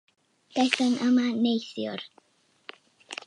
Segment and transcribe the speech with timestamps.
[0.55, 2.01] Daethom yma neithiwr.